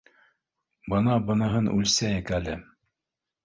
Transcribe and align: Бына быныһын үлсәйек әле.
Бына 0.93 1.19
быныһын 1.29 1.71
үлсәйек 1.77 2.35
әле. 2.41 2.61